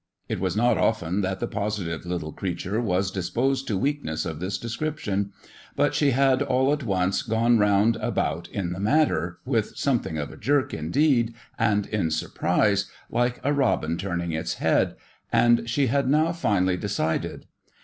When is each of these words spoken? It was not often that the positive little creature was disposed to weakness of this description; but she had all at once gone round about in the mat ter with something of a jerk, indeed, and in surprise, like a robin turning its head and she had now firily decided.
It 0.27 0.39
was 0.39 0.57
not 0.57 0.79
often 0.79 1.21
that 1.21 1.39
the 1.39 1.45
positive 1.45 2.07
little 2.07 2.31
creature 2.33 2.81
was 2.81 3.11
disposed 3.11 3.67
to 3.67 3.77
weakness 3.77 4.25
of 4.25 4.39
this 4.39 4.57
description; 4.57 5.31
but 5.75 5.93
she 5.93 6.09
had 6.09 6.41
all 6.41 6.73
at 6.73 6.81
once 6.83 7.21
gone 7.21 7.59
round 7.59 7.97
about 7.97 8.47
in 8.47 8.73
the 8.73 8.79
mat 8.79 9.09
ter 9.09 9.37
with 9.45 9.77
something 9.77 10.17
of 10.17 10.31
a 10.31 10.37
jerk, 10.37 10.73
indeed, 10.73 11.35
and 11.59 11.85
in 11.85 12.09
surprise, 12.09 12.89
like 13.11 13.39
a 13.43 13.53
robin 13.53 13.95
turning 13.95 14.31
its 14.31 14.55
head 14.55 14.95
and 15.31 15.69
she 15.69 15.85
had 15.85 16.09
now 16.09 16.29
firily 16.29 16.79
decided. 16.79 17.45